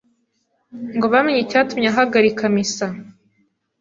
[0.95, 2.87] ngo bamenye icyatumye ahagarika misa.